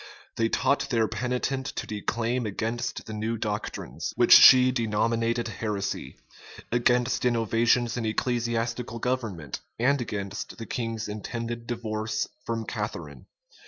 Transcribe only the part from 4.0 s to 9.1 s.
which she denominated heresy; against innovations in ecclesiastical